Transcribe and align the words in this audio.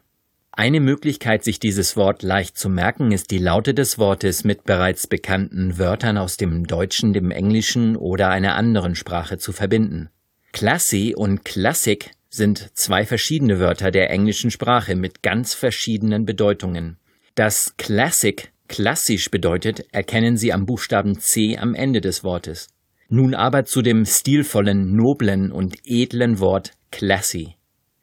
Eine 0.57 0.79
Möglichkeit, 0.79 1.43
sich 1.43 1.59
dieses 1.59 1.97
Wort 1.97 2.23
leicht 2.23 2.57
zu 2.57 2.69
merken, 2.69 3.11
ist 3.11 3.29
die 3.29 3.39
Laute 3.39 3.73
des 3.73 3.99
Wortes 3.99 4.45
mit 4.45 4.63
bereits 4.63 5.05
bekannten 5.05 5.77
Wörtern 5.77 6.17
aus 6.17 6.37
dem 6.37 6.65
Deutschen, 6.65 7.11
dem 7.11 7.29
Englischen 7.29 7.97
oder 7.97 8.29
einer 8.29 8.55
anderen 8.55 8.95
Sprache 8.95 9.37
zu 9.37 9.51
verbinden. 9.51 10.09
Classy 10.53 11.13
und 11.13 11.43
Classic 11.43 12.09
sind 12.29 12.70
zwei 12.73 13.05
verschiedene 13.05 13.59
Wörter 13.59 13.91
der 13.91 14.09
englischen 14.09 14.49
Sprache 14.49 14.95
mit 14.95 15.21
ganz 15.21 15.53
verschiedenen 15.53 16.23
Bedeutungen. 16.23 16.99
Das 17.35 17.75
Classic 17.75 18.49
klassisch 18.69 19.29
bedeutet, 19.29 19.84
erkennen 19.91 20.37
Sie 20.37 20.53
am 20.53 20.65
Buchstaben 20.65 21.19
C 21.19 21.57
am 21.57 21.75
Ende 21.75 21.99
des 21.99 22.23
Wortes. 22.23 22.69
Nun 23.09 23.35
aber 23.35 23.65
zu 23.65 23.81
dem 23.81 24.05
stilvollen, 24.05 24.95
noblen 24.95 25.51
und 25.51 25.75
edlen 25.84 26.40
Wort 26.40 26.71
classy. 26.91 27.55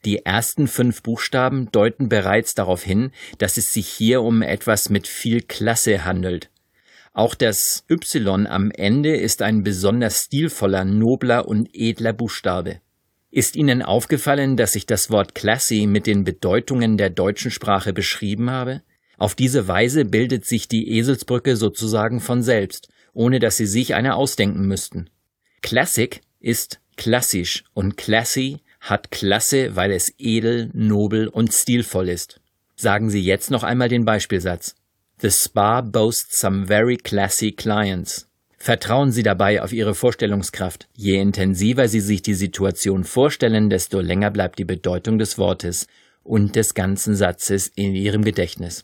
Die 0.05 0.25
ersten 0.25 0.67
fünf 0.67 1.01
Buchstaben 1.01 1.71
deuten 1.71 2.09
bereits 2.09 2.55
darauf 2.55 2.83
hin, 2.83 3.11
dass 3.37 3.57
es 3.57 3.71
sich 3.71 3.87
hier 3.87 4.21
um 4.21 4.41
etwas 4.41 4.89
mit 4.89 5.07
viel 5.07 5.41
Klasse 5.41 6.03
handelt. 6.03 6.49
Auch 7.13 7.35
das 7.35 7.85
Y 7.89 8.47
am 8.47 8.71
Ende 8.71 9.15
ist 9.15 9.41
ein 9.41 9.63
besonders 9.63 10.25
stilvoller, 10.25 10.83
nobler 10.83 11.47
und 11.47 11.69
edler 11.73 12.11
Buchstabe. 12.11 12.81
Ist 13.29 13.55
Ihnen 13.55 13.81
aufgefallen, 13.81 14.57
dass 14.57 14.75
ich 14.75 14.85
das 14.85 15.09
Wort 15.09 15.35
classy 15.35 15.87
mit 15.87 16.05
den 16.05 16.23
Bedeutungen 16.23 16.97
der 16.97 17.09
deutschen 17.09 17.51
Sprache 17.51 17.93
beschrieben 17.93 18.49
habe? 18.49 18.81
Auf 19.17 19.35
diese 19.35 19.67
Weise 19.67 20.05
bildet 20.05 20.45
sich 20.45 20.67
die 20.67 20.97
Eselsbrücke 20.97 21.55
sozusagen 21.55 22.19
von 22.19 22.43
selbst, 22.43 22.89
ohne 23.13 23.39
dass 23.39 23.57
Sie 23.57 23.67
sich 23.67 23.95
eine 23.95 24.15
ausdenken 24.15 24.67
müssten. 24.67 25.09
Classic 25.61 26.21
ist 26.39 26.79
klassisch 26.97 27.63
und 27.73 27.95
classy 27.95 28.59
hat 28.83 29.11
Klasse, 29.11 29.75
weil 29.75 29.91
es 29.91 30.13
edel, 30.17 30.69
nobel 30.73 31.27
und 31.29 31.53
stilvoll 31.53 32.09
ist. 32.09 32.41
Sagen 32.75 33.09
Sie 33.09 33.21
jetzt 33.21 33.49
noch 33.49 33.63
einmal 33.63 33.87
den 33.87 34.03
Beispielsatz. 34.03 34.75
The 35.21 35.31
spa 35.31 35.79
boasts 35.81 36.39
some 36.39 36.67
very 36.67 36.97
classy 36.97 37.53
clients. 37.53 38.27
Vertrauen 38.57 39.11
Sie 39.11 39.23
dabei 39.23 39.61
auf 39.61 39.71
Ihre 39.71 39.95
Vorstellungskraft. 39.95 40.87
Je 40.95 41.19
intensiver 41.19 41.87
Sie 41.87 42.01
sich 42.01 42.21
die 42.21 42.33
Situation 42.33 43.05
vorstellen, 43.05 43.69
desto 43.69 44.01
länger 44.01 44.31
bleibt 44.31 44.59
die 44.59 44.65
Bedeutung 44.65 45.17
des 45.17 45.37
Wortes 45.37 45.87
und 46.23 46.55
des 46.57 46.73
ganzen 46.73 47.15
Satzes 47.15 47.67
in 47.67 47.95
Ihrem 47.95 48.23
Gedächtnis. 48.23 48.83